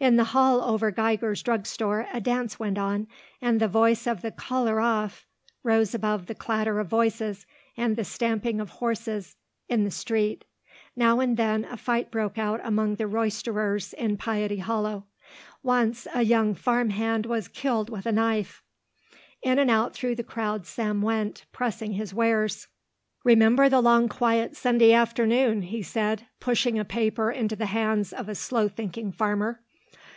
In 0.00 0.16
the 0.16 0.24
hall 0.24 0.60
over 0.60 0.90
Geiger's 0.90 1.42
drug 1.42 1.66
store 1.66 2.08
a 2.12 2.20
dance 2.20 2.58
went 2.58 2.76
on 2.76 3.06
and 3.40 3.58
the 3.58 3.68
voice 3.68 4.06
of 4.08 4.20
the 4.22 4.32
caller 4.32 4.78
off 4.80 5.24
rose 5.62 5.94
above 5.94 6.26
the 6.26 6.34
clatter 6.34 6.78
of 6.80 6.88
voices 6.88 7.46
and 7.76 7.94
the 7.96 8.04
stamping 8.04 8.60
of 8.60 8.68
horses 8.68 9.36
in 9.68 9.84
the 9.84 9.90
street. 9.92 10.44
Now 10.96 11.20
and 11.20 11.36
then 11.38 11.64
a 11.64 11.76
fight 11.78 12.10
broke 12.10 12.36
out 12.36 12.60
among 12.64 12.96
the 12.96 13.06
roisterers 13.06 13.92
in 13.94 14.16
Piety 14.18 14.56
Hollow. 14.58 15.06
Once 15.62 16.06
a 16.12 16.22
young 16.22 16.54
farm 16.56 16.90
hand 16.90 17.24
was 17.24 17.46
killed 17.48 17.88
with 17.88 18.04
a 18.04 18.12
knife. 18.12 18.62
In 19.42 19.58
and 19.60 19.70
out 19.70 19.94
through 19.94 20.16
the 20.16 20.24
crowd 20.24 20.66
Sam 20.66 21.00
went, 21.02 21.46
pressing 21.52 21.92
his 21.92 22.12
wares. 22.12 22.66
"Remember 23.24 23.68
the 23.70 23.80
long 23.80 24.08
quiet 24.10 24.54
Sunday 24.56 24.92
afternoon," 24.92 25.62
he 25.62 25.82
said, 25.82 26.26
pushing 26.40 26.78
a 26.80 26.84
paper 26.84 27.30
into 27.30 27.54
the 27.56 27.66
hands 27.66 28.12
of 28.12 28.28
a 28.28 28.34
slow 28.34 28.66
thinking 28.68 29.10
farmer. 29.12 29.60